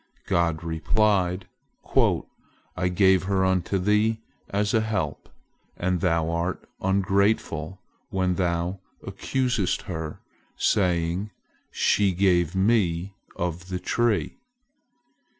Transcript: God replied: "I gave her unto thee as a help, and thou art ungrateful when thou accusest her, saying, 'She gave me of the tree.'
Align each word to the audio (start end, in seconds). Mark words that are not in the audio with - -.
God 0.25 0.63
replied: 0.63 1.45
"I 2.75 2.87
gave 2.87 3.23
her 3.25 3.45
unto 3.45 3.77
thee 3.77 4.19
as 4.49 4.73
a 4.73 4.81
help, 4.81 5.29
and 5.77 6.01
thou 6.01 6.31
art 6.31 6.67
ungrateful 6.81 7.79
when 8.09 8.33
thou 8.33 8.79
accusest 9.05 9.83
her, 9.83 10.19
saying, 10.57 11.29
'She 11.69 12.13
gave 12.13 12.55
me 12.55 13.13
of 13.35 13.69
the 13.69 13.77
tree.' 13.79 14.39